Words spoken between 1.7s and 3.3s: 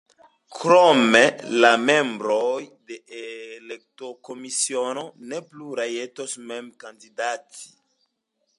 membroj de la